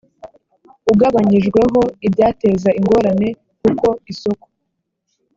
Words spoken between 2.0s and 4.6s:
ibyateza ingorane k uko isoko